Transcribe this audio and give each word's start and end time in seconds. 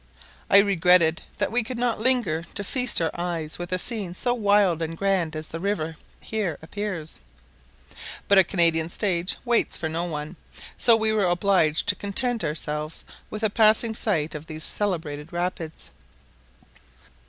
I 0.49 0.57
regretted 0.57 1.21
that 1.37 1.51
we 1.51 1.61
could 1.63 1.77
not 1.77 1.99
linger 1.99 2.41
to 2.55 2.63
feast 2.63 2.99
our 3.03 3.11
eyes 3.13 3.59
with 3.59 3.71
a 3.71 3.77
scene 3.77 4.15
so 4.15 4.33
wild 4.33 4.81
and 4.81 4.97
grand 4.97 5.35
as 5.35 5.49
the 5.49 5.59
river 5.59 5.95
here 6.21 6.57
appears; 6.63 7.19
but 8.27 8.39
a 8.39 8.43
Canadian 8.43 8.89
stage 8.89 9.37
waits 9.45 9.77
for 9.77 9.87
no 9.87 10.05
one, 10.05 10.37
so 10.75 10.95
we 10.95 11.13
were 11.13 11.25
obliged 11.27 11.87
to 11.89 11.95
content 11.95 12.43
ourselves 12.43 13.05
with 13.29 13.43
a 13.43 13.51
passing 13.51 13.93
sight 13.93 14.33
of 14.33 14.47
these 14.47 14.63
celebrated 14.63 15.31
rapids. 15.31 15.91